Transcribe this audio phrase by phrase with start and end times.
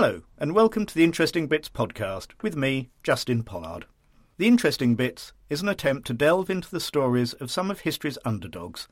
[0.00, 3.84] Hello, and welcome to the Interesting Bits podcast with me, Justin Pollard.
[4.36, 8.16] The Interesting Bits is an attempt to delve into the stories of some of history's
[8.24, 8.86] underdogs,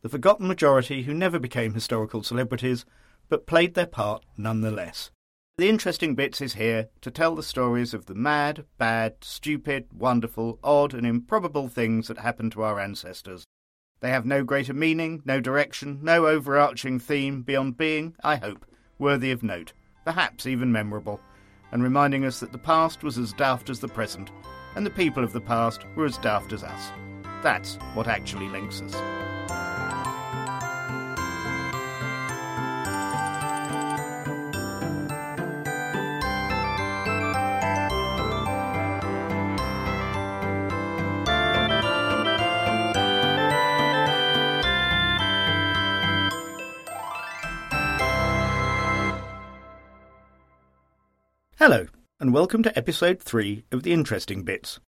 [0.00, 2.86] the forgotten majority who never became historical celebrities,
[3.28, 5.10] but played their part nonetheless.
[5.58, 10.58] The Interesting Bits is here to tell the stories of the mad, bad, stupid, wonderful,
[10.64, 13.44] odd, and improbable things that happened to our ancestors.
[14.00, 18.64] They have no greater meaning, no direction, no overarching theme beyond being, I hope,
[18.98, 19.74] worthy of note
[20.06, 21.20] perhaps even memorable,
[21.72, 24.30] and reminding us that the past was as daft as the present,
[24.76, 26.92] and the people of the past were as daft as us.
[27.42, 29.35] That's what actually links us.
[52.26, 54.80] And welcome to episode 3 of The Interesting Bits.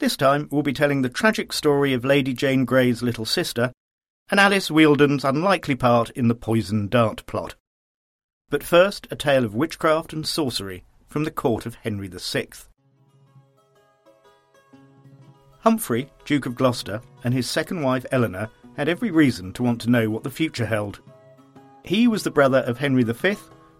[0.00, 3.70] This time we'll be telling the tragic story of Lady Jane Grey's little sister
[4.28, 7.54] and Alice Wheeldon's unlikely part in the poison dart plot.
[8.50, 12.48] But first, a tale of witchcraft and sorcery from the court of Henry VI.
[15.60, 19.90] Humphrey, Duke of Gloucester, and his second wife Eleanor had every reason to want to
[19.90, 20.98] know what the future held.
[21.84, 23.36] He was the brother of Henry V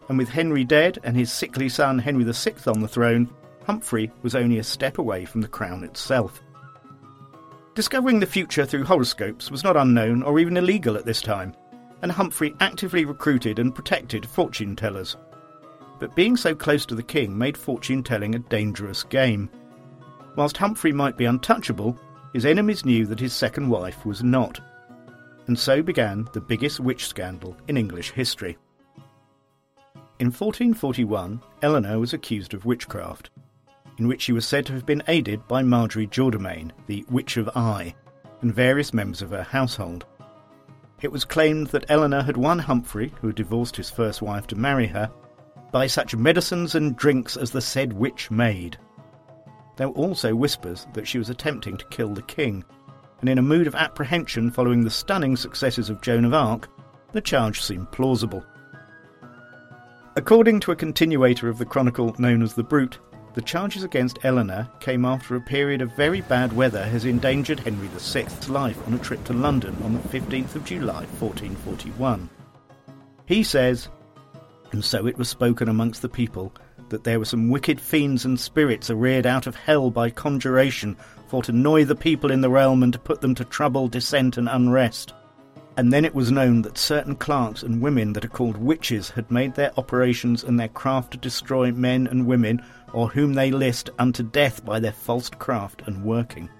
[0.08, 3.28] and with Henry dead and his sickly son Henry VI on the throne,
[3.64, 6.42] Humphrey was only a step away from the crown itself.
[7.74, 11.54] Discovering the future through horoscopes was not unknown or even illegal at this time,
[12.02, 15.16] and Humphrey actively recruited and protected fortune tellers.
[15.98, 19.50] But being so close to the king made fortune telling a dangerous game.
[20.36, 21.98] Whilst Humphrey might be untouchable,
[22.32, 24.60] his enemies knew that his second wife was not.
[25.46, 28.56] And so began the biggest witch scandal in English history.
[30.20, 33.30] In 1441, Eleanor was accused of witchcraft,
[33.98, 37.48] in which she was said to have been aided by Marjorie Jourdamain, the Witch of
[37.54, 37.94] Eye,
[38.40, 40.06] and various members of her household.
[41.02, 44.56] It was claimed that Eleanor had won Humphrey, who had divorced his first wife to
[44.56, 45.08] marry her,
[45.70, 48.76] by such medicines and drinks as the said witch made.
[49.76, 52.64] There were also whispers that she was attempting to kill the king,
[53.20, 56.68] and in a mood of apprehension following the stunning successes of Joan of Arc,
[57.12, 58.44] the charge seemed plausible.
[60.18, 62.98] According to a continuator of the chronicle known as the Brute,
[63.34, 67.86] the charges against Eleanor came after a period of very bad weather has endangered Henry
[67.86, 72.28] VI's life on a trip to London on the 15th of July 1441.
[73.26, 73.90] He says,
[74.72, 76.52] And so it was spoken amongst the people
[76.88, 80.96] that there were some wicked fiends and spirits reared out of hell by conjuration
[81.28, 84.36] for to annoy the people in the realm and to put them to trouble, dissent,
[84.36, 85.12] and unrest
[85.78, 89.30] and then it was known that certain clerks and women that are called witches had
[89.30, 92.60] made their operations and their craft to destroy men and women,
[92.92, 96.50] or whom they list, unto death by their false craft and working.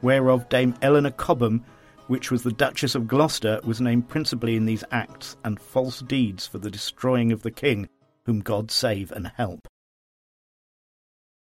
[0.00, 1.62] Whereof Dame Eleanor Cobham,
[2.06, 6.46] which was the Duchess of Gloucester, was named principally in these acts and false deeds
[6.46, 7.90] for the destroying of the king,
[8.24, 9.68] whom God save and help.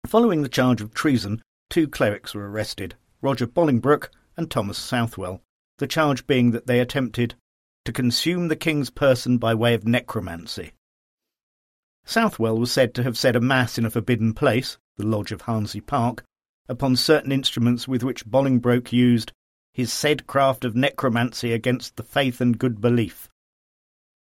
[0.06, 5.42] Following the charge of treason, two clerics were arrested, Roger Bolingbroke and Thomas Southwell
[5.78, 7.34] the charge being that they attempted
[7.84, 10.72] to consume the king's person by way of necromancy.
[12.04, 15.42] Southwell was said to have said a mass in a forbidden place, the lodge of
[15.42, 16.24] Hornsey Park,
[16.68, 19.32] upon certain instruments with which Bolingbroke used
[19.72, 23.28] his said craft of necromancy against the faith and good belief.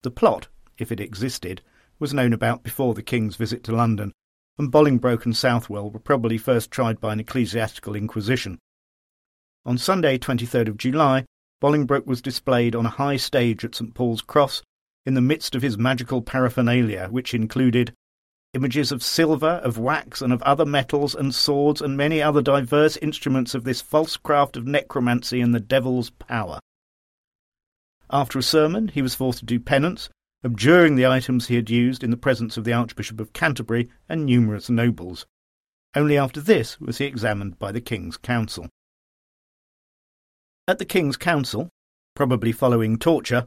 [0.01, 1.61] The plot, if it existed,
[1.99, 4.11] was known about before the king's visit to London,
[4.57, 8.57] and Bolingbroke and Southwell were probably first tried by an ecclesiastical inquisition.
[9.65, 11.25] On Sunday, 23rd of July,
[11.65, 14.61] Bolingbroke was displayed on a high stage at St Paul's Cross
[15.03, 17.91] in the midst of his magical paraphernalia, which included
[18.53, 22.97] images of silver, of wax, and of other metals, and swords, and many other diverse
[22.97, 26.59] instruments of this false craft of necromancy and the devil's power.
[28.11, 30.07] After a sermon, he was forced to do penance,
[30.43, 34.23] abjuring the items he had used in the presence of the Archbishop of Canterbury and
[34.23, 35.25] numerous nobles.
[35.95, 38.69] Only after this was he examined by the King's Council.
[40.67, 41.69] At the King's Council,
[42.15, 43.45] probably following torture,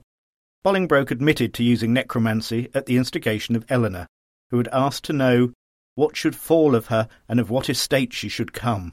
[0.64, 4.06] Bolingbroke admitted to using necromancy at the instigation of Eleanor,
[4.50, 5.52] who had asked to know
[5.96, 8.92] what should fall of her and of what estate she should come.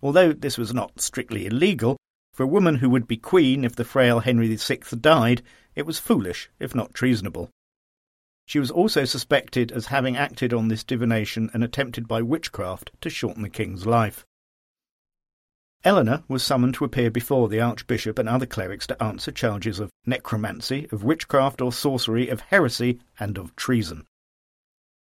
[0.00, 1.96] Although this was not strictly illegal,
[2.32, 5.42] for a woman who would be queen if the frail Henry VI died,
[5.74, 7.50] it was foolish, if not treasonable.
[8.46, 13.10] She was also suspected as having acted on this divination and attempted by witchcraft to
[13.10, 14.24] shorten the king's life.
[15.84, 19.92] Eleanor was summoned to appear before the Archbishop and other clerics to answer charges of
[20.04, 24.04] necromancy, of witchcraft or sorcery, of heresy, and of treason.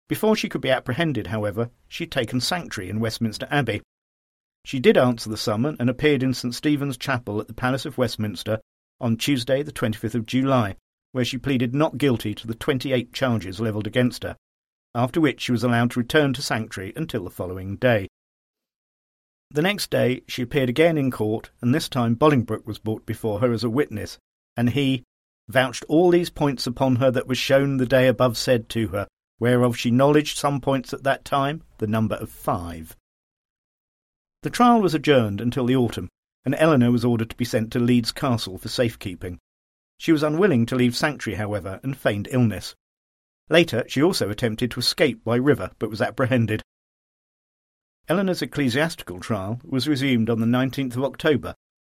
[0.09, 3.81] Before she could be apprehended, however, she had taken sanctuary in Westminster Abbey.
[4.65, 7.97] She did answer the summons and appeared in St Stephen's Chapel at the Palace of
[7.97, 8.59] Westminster
[8.99, 10.75] on Tuesday, the 25th of July,
[11.11, 14.35] where she pleaded not guilty to the 28 charges levelled against her,
[14.95, 18.07] after which she was allowed to return to sanctuary until the following day.
[19.53, 23.39] The next day she appeared again in court, and this time Bolingbroke was brought before
[23.39, 24.17] her as a witness,
[24.57, 25.03] and he
[25.47, 29.07] vouched all these points upon her that was shown the day above said to her,
[29.39, 32.97] whereof she knowledged some points at that time, the number of five.
[34.41, 36.09] The trial was adjourned until the autumn,
[36.43, 39.37] and Eleanor was ordered to be sent to Leeds Castle for safekeeping.
[39.99, 42.73] She was unwilling to leave sanctuary, however, and feigned illness.
[43.49, 46.63] Later, she also attempted to escape by river, but was apprehended.
[48.09, 51.55] Eleanor's ecclesiastical trial was resumed on the 19th of October,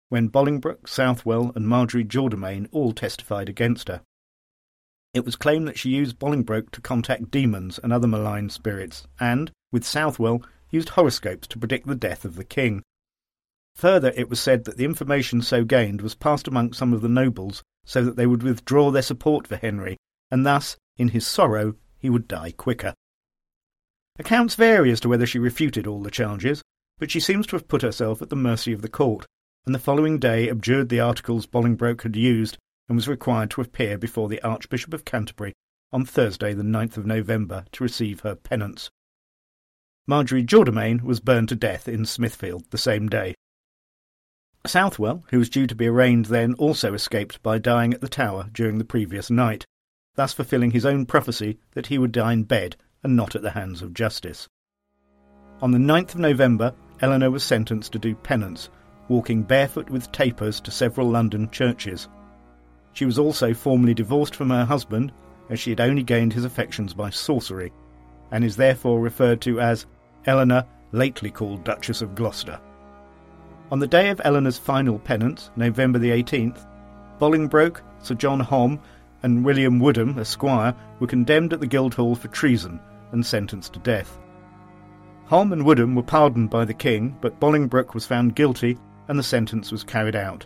[0.10, 4.02] when Bolingbroke, Southwell, and Marjorie Jordemaine all testified against her.
[5.14, 9.52] It was claimed that she used Bolingbroke to contact demons and other malign spirits, and,
[9.72, 12.84] with Southwell, used horoscopes to predict the death of the king.
[13.76, 17.10] Further, it was said that the information so gained was passed among some of the
[17.10, 19.98] nobles so that they would withdraw their support for Henry,
[20.30, 22.94] and thus, in his sorrow, he would die quicker.
[24.20, 26.62] Accounts vary as to whether she refuted all the charges,
[27.00, 29.26] but she seems to have put herself at the mercy of the court,
[29.66, 32.58] and the following day abjured the articles Bolingbroke had used
[32.88, 35.54] and was required to appear before the Archbishop of Canterbury
[35.92, 38.92] on Thursday the 9th of November to receive her penance.
[40.06, 43.34] Marjorie Jordemaine was burned to death in Smithfield the same day.
[44.66, 48.50] Southwell, who was due to be arraigned then, also escaped by dying at the Tower
[48.54, 49.66] during the previous night,
[50.16, 53.52] thus fulfilling his own prophecy that he would die in bed and not at the
[53.52, 54.48] hands of justice.
[55.62, 58.70] On the 9th of November, Eleanor was sentenced to do penance,
[59.08, 62.08] walking barefoot with tapers to several London churches.
[62.94, 65.12] She was also formally divorced from her husband,
[65.50, 67.72] as she had only gained his affections by sorcery,
[68.32, 69.86] and is therefore referred to as
[70.26, 72.60] Eleanor, lately called Duchess of Gloucester.
[73.72, 76.66] On the day of Eleanor's final penance, November the 18th,
[77.20, 78.80] Bolingbroke, Sir John Hom,
[79.24, 82.80] and William Woodham, Esquire, were condemned at the Guildhall for treason
[83.14, 84.20] and sentenced to death.
[85.26, 88.78] Hom and Woodham were pardoned by the king, but Bolingbroke was found guilty
[89.08, 90.46] and the sentence was carried out.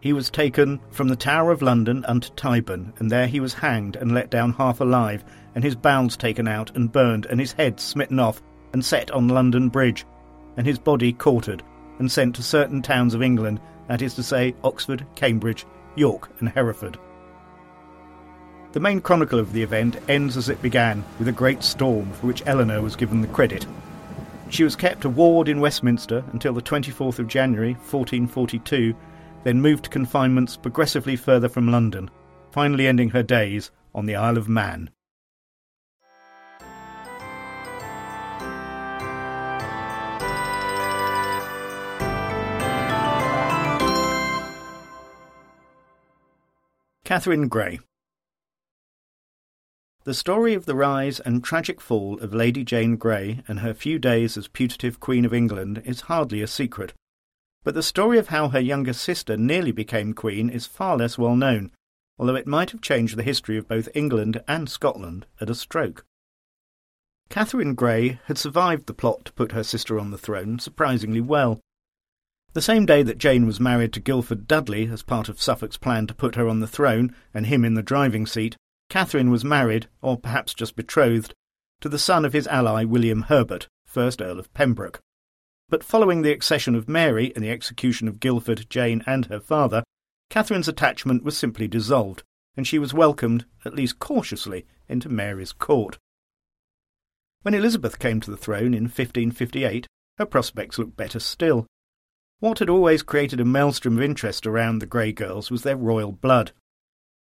[0.00, 3.96] He was taken from the Tower of London unto Tyburn, and there he was hanged
[3.96, 7.78] and let down half alive, and his bowels taken out and burned, and his head
[7.78, 8.40] smitten off
[8.72, 10.06] and set on London Bridge,
[10.56, 11.62] and his body quartered
[11.98, 15.66] and sent to certain towns of England, that is to say, Oxford, Cambridge,
[15.96, 16.98] York, and Hereford.
[18.72, 22.28] The main chronicle of the event ends as it began, with a great storm for
[22.28, 23.66] which Eleanor was given the credit.
[24.48, 28.94] She was kept a ward in Westminster until the 24th of January, 1442,
[29.42, 32.10] then moved to confinements progressively further from London,
[32.52, 34.90] finally ending her days on the Isle of Man.
[47.04, 47.80] Katherine Grey
[50.04, 53.98] The story of the rise and tragic fall of Lady Jane Grey and her few
[53.98, 56.94] days as putative Queen of England is hardly a secret.
[57.64, 61.36] But the story of how her younger sister nearly became Queen is far less well
[61.36, 61.70] known,
[62.18, 66.06] although it might have changed the history of both England and Scotland at a stroke.
[67.28, 71.60] Katherine Grey had survived the plot to put her sister on the throne surprisingly well.
[72.54, 76.06] The same day that Jane was married to Guilford Dudley as part of Suffolk's plan
[76.06, 78.56] to put her on the throne and him in the driving seat,
[78.90, 81.32] Katherine was married, or perhaps just betrothed,
[81.80, 85.00] to the son of his ally William Herbert, first Earl of Pembroke.
[85.68, 89.84] But following the accession of Mary and the execution of Guildford, Jane, and her father,
[90.28, 92.24] Katherine's attachment was simply dissolved,
[92.56, 95.96] and she was welcomed, at least cautiously, into Mary's court.
[97.42, 99.86] When Elizabeth came to the throne in 1558,
[100.18, 101.64] her prospects looked better still.
[102.40, 106.10] What had always created a maelstrom of interest around the Grey girls was their royal
[106.10, 106.50] blood.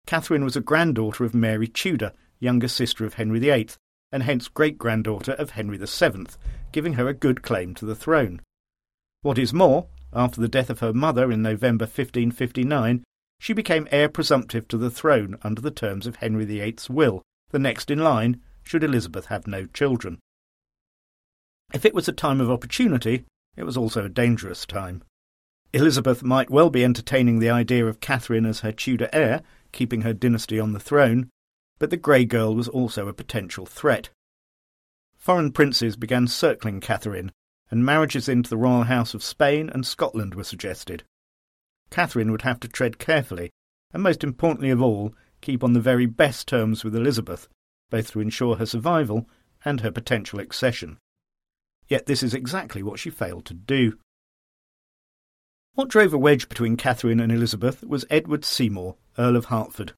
[0.07, 3.67] Katherine was a granddaughter of Mary Tudor, younger sister of Henry VIII,
[4.09, 6.27] and hence great granddaughter of Henry VII,
[6.71, 8.41] giving her a good claim to the throne.
[9.21, 13.03] What is more, after the death of her mother in November 1559,
[13.39, 17.59] she became heir presumptive to the throne under the terms of Henry VIII's will, the
[17.59, 20.19] next in line, should Elizabeth have no children.
[21.73, 23.25] If it was a time of opportunity,
[23.57, 25.03] it was also a dangerous time.
[25.73, 30.13] Elizabeth might well be entertaining the idea of Katherine as her Tudor heir, keeping her
[30.13, 31.29] dynasty on the throne,
[31.79, 34.09] but the Grey Girl was also a potential threat.
[35.17, 37.31] Foreign princes began circling Katherine,
[37.69, 41.03] and marriages into the royal house of Spain and Scotland were suggested.
[41.89, 43.51] Katherine would have to tread carefully,
[43.93, 47.47] and most importantly of all, keep on the very best terms with Elizabeth,
[47.89, 49.29] both to ensure her survival
[49.63, 50.97] and her potential accession.
[51.87, 53.97] Yet this is exactly what she failed to do.
[55.73, 59.93] What drove a wedge between Katherine and Elizabeth was Edward Seymour, Earl of Hertford.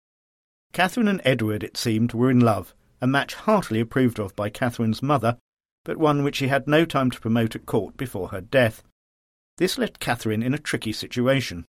[0.71, 5.01] Katherine and Edward, it seemed, were in love, a match heartily approved of by Katherine's
[5.01, 5.37] mother,
[5.83, 8.83] but one which she had no time to promote at court before her death.
[9.57, 11.65] This left Katherine in a tricky situation.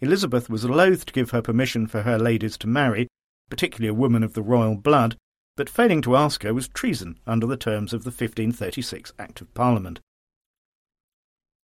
[0.00, 3.08] Elizabeth was loath to give her permission for her ladies to marry,
[3.48, 5.16] particularly a woman of the royal blood,
[5.56, 9.52] but failing to ask her was treason under the terms of the 1536 Act of
[9.54, 10.00] Parliament.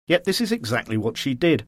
[0.08, 1.66] Yet this is exactly what she did.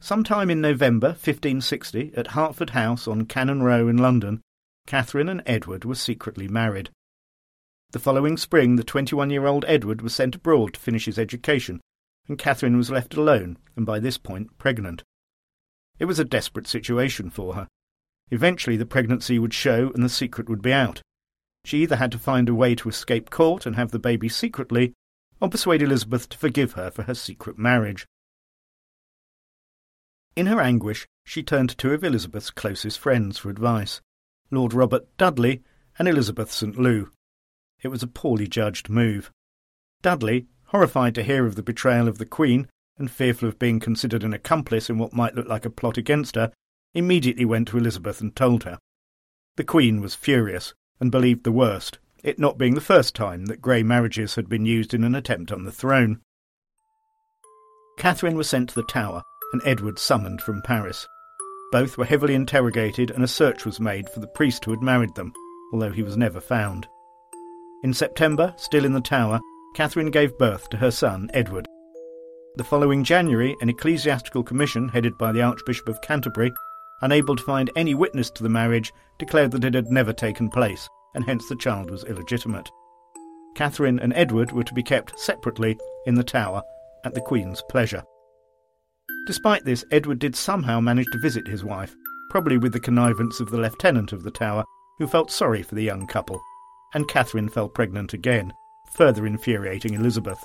[0.00, 4.42] Sometime in November 1560, at Hertford House on Cannon Row in London,
[4.86, 6.90] Katherine and Edward were secretly married.
[7.92, 11.80] The following spring, the 21 year old Edward was sent abroad to finish his education,
[12.28, 15.02] and Katherine was left alone, and by this point pregnant.
[15.98, 17.68] It was a desperate situation for her.
[18.30, 21.02] Eventually, the pregnancy would show and the secret would be out.
[21.64, 24.92] She either had to find a way to escape court and have the baby secretly,
[25.40, 28.06] or persuade Elizabeth to forgive her for her secret marriage.
[30.36, 34.00] In her anguish, she turned to two of Elizabeth's closest friends for advice
[34.50, 35.62] Lord Robert Dudley
[35.96, 36.76] and Elizabeth St.
[36.76, 37.08] Loe.
[37.82, 39.30] It was a poorly judged move.
[40.02, 44.24] Dudley, horrified to hear of the betrayal of the Queen and fearful of being considered
[44.24, 46.52] an accomplice in what might look like a plot against her,
[46.94, 48.78] immediately went to Elizabeth and told her.
[49.56, 53.62] The Queen was furious and believed the worst, it not being the first time that
[53.62, 56.20] grey marriages had been used in an attempt on the throne.
[57.98, 59.22] Katherine was sent to the Tower
[59.54, 61.06] and Edward summoned from Paris.
[61.70, 65.14] Both were heavily interrogated and a search was made for the priest who had married
[65.14, 65.32] them,
[65.72, 66.88] although he was never found.
[67.84, 69.38] In September, still in the Tower,
[69.76, 71.68] Katherine gave birth to her son Edward.
[72.56, 76.52] The following January, an ecclesiastical commission headed by the Archbishop of Canterbury,
[77.02, 80.88] unable to find any witness to the marriage, declared that it had never taken place,
[81.14, 82.68] and hence the child was illegitimate.
[83.54, 86.60] Katherine and Edward were to be kept separately in the Tower
[87.04, 88.02] at the Queen's pleasure.
[89.26, 91.94] Despite this, Edward did somehow manage to visit his wife,
[92.30, 94.64] probably with the connivance of the lieutenant of the Tower,
[94.98, 96.40] who felt sorry for the young couple,
[96.92, 98.52] and Katherine fell pregnant again,
[98.92, 100.38] further infuriating Elizabeth.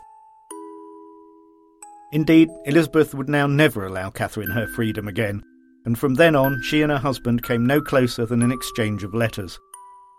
[2.11, 5.43] Indeed, Elizabeth would now never allow Katherine her freedom again,
[5.85, 9.13] and from then on she and her husband came no closer than an exchange of
[9.13, 9.59] letters.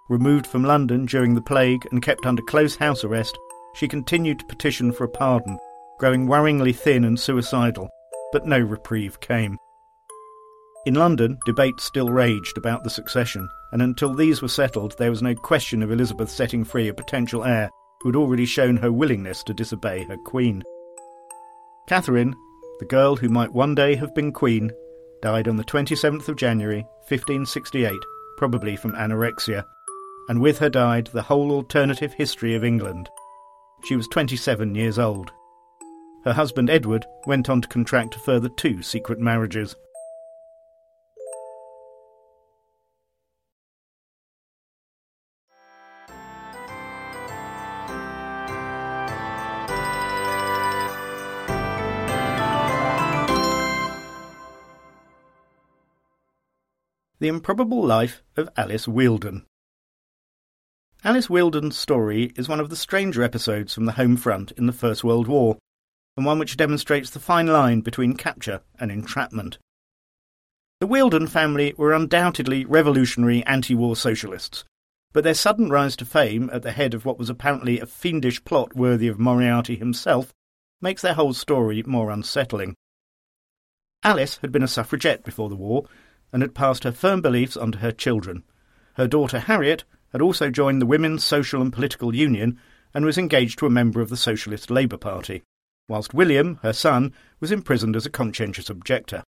[0.09, 3.37] Removed from London during the plague and kept under close house arrest,
[3.75, 5.59] she continued to petition for a pardon,
[5.99, 7.89] growing worryingly thin and suicidal,
[8.33, 9.59] but no reprieve came.
[10.87, 15.23] In London, debates still raged about the succession, and until these were settled, there was
[15.23, 17.71] no question of Elizabeth setting free a potential heir
[18.01, 20.63] who had already shown her willingness to disobey her queen.
[21.87, 22.35] Katherine,
[22.79, 24.71] the girl who might one day have been queen,
[25.21, 27.93] died on the 27th of January, 1568,
[28.39, 29.65] probably from anorexia,
[30.31, 33.11] and with her died the whole alternative history of England.
[33.85, 35.31] She was 27 years old.
[36.25, 39.75] Her husband Edward went on to contract a further two secret marriages.
[57.19, 59.45] The Improbable Life of Alice Wheeldon.
[61.05, 64.73] Alice Wheeldon's story is one of the stranger episodes from the home front in the
[64.73, 65.59] First World War,
[66.21, 69.57] and one which demonstrates the fine line between capture and entrapment.
[70.79, 74.65] The Wheeldon family were undoubtedly revolutionary anti war socialists,
[75.15, 78.45] but their sudden rise to fame at the head of what was apparently a fiendish
[78.45, 80.35] plot worthy of Moriarty himself
[80.83, 82.75] makes their whole story more unsettling.
[84.05, 85.87] Alice had been a suffragette before the war
[86.35, 88.45] and had passed her firm beliefs on to her children.
[88.97, 92.61] Her daughter Harriet had also joined the Women's Social and Political Union
[92.93, 95.45] and was engaged to a member of the Socialist Labour Party,
[95.91, 99.25] whilst William, her son, was imprisoned as a conscientious objector.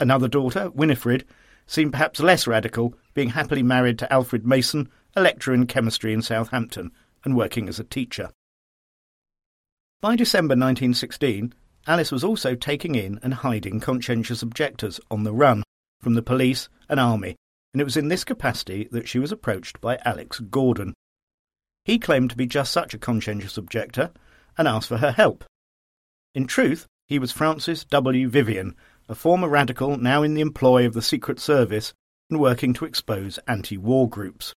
[0.00, 1.24] Another daughter, Winifred,
[1.64, 6.22] seemed perhaps less radical, being happily married to Alfred Mason, a lecturer in chemistry in
[6.22, 6.90] Southampton,
[7.24, 8.30] and working as a teacher.
[10.00, 11.54] By December 1916,
[11.86, 15.62] Alice was also taking in and hiding conscientious objectors on the run,
[16.00, 17.36] from the police and army,
[17.72, 20.94] and it was in this capacity that she was approached by Alex Gordon.
[21.84, 24.10] He claimed to be just such a conscientious objector
[24.58, 25.44] and asked for her help.
[26.36, 28.28] In truth, he was Francis W.
[28.28, 28.76] Vivian,
[29.08, 31.94] a former radical now in the employ of the Secret Service
[32.28, 34.52] and working to expose anti war groups.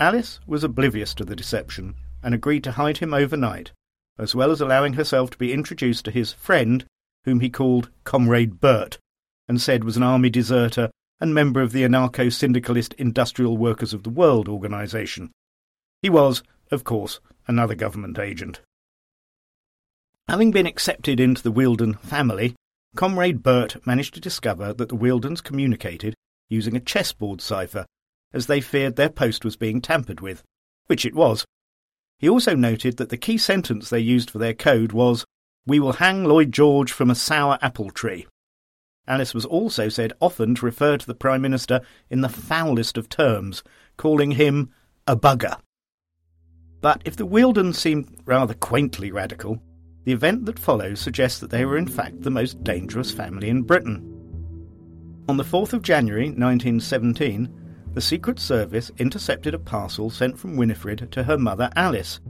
[0.00, 3.70] Alice was oblivious to the deception and agreed to hide him overnight,
[4.18, 6.84] as well as allowing herself to be introduced to his friend,
[7.22, 8.98] whom he called Comrade Bert,
[9.46, 14.02] and said was an army deserter and member of the anarcho syndicalist Industrial Workers of
[14.02, 15.30] the World organisation.
[16.02, 16.42] He was,
[16.72, 18.62] of course, another government agent.
[20.28, 22.56] Having been accepted into the Wheeldon family,
[22.96, 26.16] Comrade Bert managed to discover that the Wheeldons communicated
[26.48, 27.86] using a chessboard cipher,
[28.32, 30.42] as they feared their post was being tampered with,
[30.86, 31.44] which it was.
[32.18, 35.24] He also noted that the key sentence they used for their code was,
[35.64, 38.26] We will hang Lloyd George from a sour apple tree.
[39.06, 43.08] Alice was also said often to refer to the Prime Minister in the foulest of
[43.08, 43.62] terms,
[43.96, 44.72] calling him
[45.06, 45.60] a bugger.
[46.80, 49.62] But if the Wheeldons seemed rather quaintly radical,
[50.06, 53.60] the event that follows suggests that they were in fact the most dangerous family in
[53.60, 54.00] Britain.
[55.28, 57.52] On the 4th of January 1917,
[57.92, 62.20] the Secret Service intercepted a parcel sent from Winifred to her mother Alice.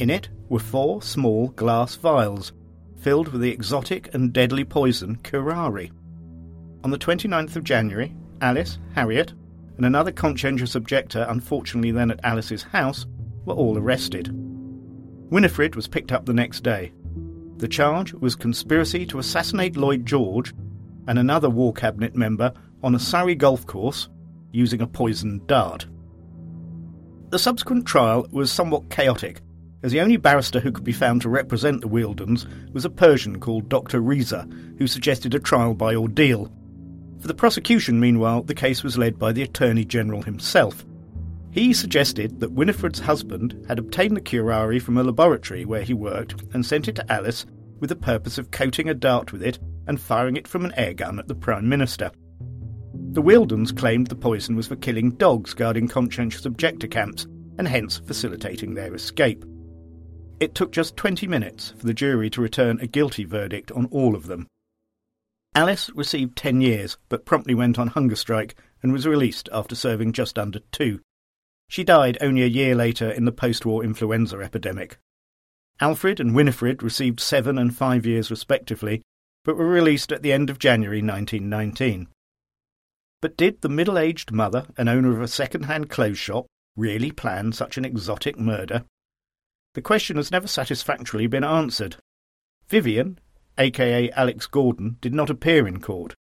[0.00, 2.52] In it were four small glass vials
[2.98, 5.92] filled with the exotic and deadly poison curare.
[6.82, 9.32] On the 29th of January, Alice, Harriet,
[9.76, 13.06] and another conscientious objector, unfortunately then at Alice's house,
[13.44, 14.28] were all arrested.
[15.30, 16.92] Winifred was picked up the next day.
[17.58, 20.54] The charge was conspiracy to assassinate Lloyd George
[21.06, 24.08] and another War Cabinet member on a Surrey golf course
[24.52, 25.86] using a poisoned dart.
[27.30, 29.40] The subsequent trial was somewhat chaotic
[29.82, 33.40] as the only barrister who could be found to represent the Wheeldons was a Persian
[33.40, 34.00] called Dr.
[34.00, 34.48] Reza,
[34.78, 36.52] who suggested a trial by ordeal.
[37.20, 40.84] For the prosecution, meanwhile, the case was led by the Attorney General himself.
[41.56, 46.44] He suggested that Winifred's husband had obtained the curare from a laboratory where he worked
[46.52, 47.46] and sent it to Alice
[47.80, 50.92] with the purpose of coating a dart with it and firing it from an air
[50.92, 52.10] gun at the Prime Minister.
[52.92, 58.02] The Wheeldons claimed the poison was for killing dogs guarding conscientious objector camps and hence
[58.06, 59.42] facilitating their escape.
[60.40, 64.14] It took just 20 minutes for the jury to return a guilty verdict on all
[64.14, 64.46] of them.
[65.54, 70.12] Alice received 10 years, but promptly went on hunger strike and was released after serving
[70.12, 71.00] just under two.
[71.68, 74.98] She died only a year later in the post war influenza epidemic.
[75.80, 79.02] Alfred and Winifred received seven and five years respectively,
[79.44, 82.08] but were released at the end of January 1919.
[83.20, 87.10] But did the middle aged mother and owner of a second hand clothes shop really
[87.10, 88.84] plan such an exotic murder?
[89.74, 91.96] The question has never satisfactorily been answered.
[92.68, 93.18] Vivian,
[93.58, 96.14] aka Alex Gordon, did not appear in court,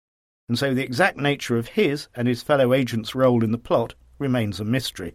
[0.50, 3.96] and so the exact nature of his and his fellow agents' role in the plot
[4.20, 5.14] remains a mystery.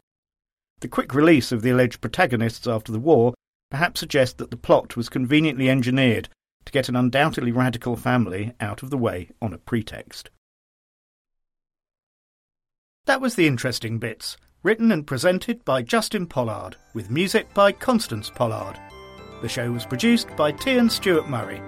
[0.80, 3.34] The quick release of the alleged protagonists after the war
[3.70, 6.28] perhaps suggests that the plot was conveniently engineered
[6.64, 10.30] to get an undoubtedly radical family out of the way on a pretext.
[13.06, 14.36] That was the interesting bits.
[14.62, 18.78] Written and presented by Justin Pollard, with music by Constance Pollard.
[19.40, 21.62] The show was produced by Teän Stewart Murray